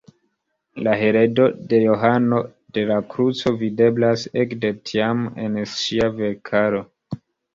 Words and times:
La 0.85 0.93
heredo 0.99 1.43
de 1.73 1.81
Johano 1.81 2.39
de 2.77 2.85
la 2.91 2.97
Kruco 3.11 3.53
videblas 3.59 4.23
ekde 4.45 4.73
tiam 4.91 5.21
en 5.45 5.61
ŝia 5.77 6.11
verkaro. 6.17 6.83